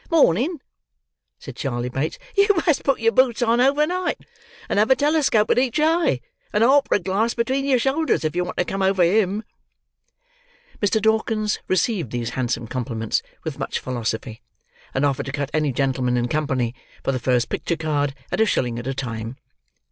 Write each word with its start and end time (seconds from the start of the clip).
"Morning!" 0.09 0.59
said 1.37 1.55
Charley 1.55 1.87
Bates; 1.89 2.17
"you 2.35 2.47
must 2.65 2.83
put 2.83 2.99
your 3.01 3.11
boots 3.11 3.43
on 3.43 3.61
over 3.61 3.85
night, 3.85 4.17
and 4.67 4.79
have 4.79 4.89
a 4.89 4.95
telescope 4.95 5.51
at 5.51 5.59
each 5.59 5.79
eye, 5.79 6.21
and 6.51 6.63
a 6.63 6.67
opera 6.67 6.97
glass 6.97 7.35
between 7.35 7.65
your 7.65 7.77
shoulders, 7.77 8.23
if 8.23 8.35
you 8.35 8.43
want 8.43 8.57
to 8.57 8.65
come 8.65 8.81
over 8.81 9.03
him." 9.03 9.43
Mr. 10.81 10.99
Dawkins 10.99 11.59
received 11.67 12.09
these 12.11 12.31
handsome 12.31 12.65
compliments 12.65 13.21
with 13.43 13.59
much 13.59 13.77
philosophy, 13.77 14.41
and 14.95 15.05
offered 15.05 15.27
to 15.27 15.31
cut 15.31 15.51
any 15.53 15.71
gentleman 15.71 16.17
in 16.17 16.27
company, 16.27 16.73
for 17.03 17.11
the 17.11 17.19
first 17.19 17.49
picture 17.49 17.77
card, 17.77 18.15
at 18.31 18.41
a 18.41 18.45
shilling 18.47 18.79
at 18.79 18.87
a 18.87 18.95
time. 18.95 19.37